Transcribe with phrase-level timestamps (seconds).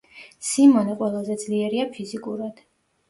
[0.51, 2.65] სიმონე ყველაზე ძლიერია ფიზიკურად.